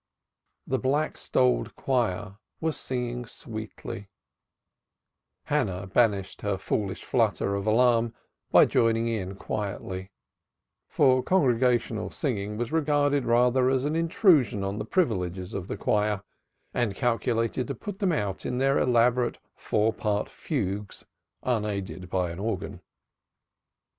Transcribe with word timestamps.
The 0.65 0.79
black 0.79 1.15
stoled 1.15 1.75
choir 1.75 2.37
was 2.59 2.75
singing 2.75 3.27
sweetly, 3.27 4.07
Hannah 5.43 5.85
banished 5.85 6.41
her 6.41 6.57
foolish 6.57 7.03
flutter 7.03 7.53
of 7.53 7.67
alarm 7.67 8.15
by 8.49 8.65
joining 8.65 9.07
in 9.07 9.35
quietly, 9.35 10.09
for 10.87 11.21
congregational 11.21 12.09
singing 12.09 12.57
was 12.57 12.71
regarded 12.71 13.25
rather 13.25 13.69
as 13.69 13.85
an 13.85 13.95
intrusion 13.95 14.63
on 14.63 14.79
the 14.79 14.85
privileges 14.85 15.53
of 15.53 15.67
the 15.67 15.77
choir 15.77 16.23
and 16.73 16.95
calculated 16.95 17.67
to 17.67 17.75
put 17.75 17.99
them 17.99 18.11
out 18.11 18.43
in 18.43 18.57
their 18.57 18.79
elaborate 18.79 19.37
four 19.53 19.93
part 19.93 20.29
fugues 20.29 21.05
unaided 21.43 22.09
by 22.09 22.31
an 22.31 22.39
organ. 22.39 22.81